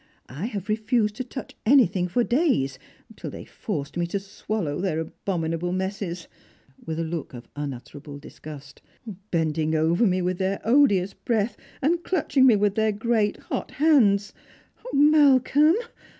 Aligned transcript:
I 0.29 0.47
have 0.47 0.67
refused 0.67 1.13
to 1.17 1.23
touch 1.23 1.55
anything 1.63 2.07
for 2.07 2.23
days, 2.23 2.79
till 3.15 3.29
they 3.29 3.45
forced 3.45 3.95
me 3.95 4.07
to 4.07 4.19
swallow 4.19 4.81
their 4.81 4.99
abominable 4.99 5.71
messes," 5.71 6.27
with 6.83 6.97
a 6.97 7.03
look 7.03 7.35
of 7.35 7.47
unutterable 7.55 8.17
disgust," 8.17 8.81
bend 9.29 9.59
ing 9.59 9.75
over 9.75 10.07
me 10.07 10.23
with 10.23 10.39
their 10.39 10.59
odious 10.65 11.13
breath, 11.13 11.55
and 11.83 12.03
clutching 12.03 12.47
me 12.47 12.55
with 12.55 12.73
their 12.73 12.91
great 12.91 13.37
hot 13.41 13.69
hands. 13.73 14.33
Malcolm 14.91 15.75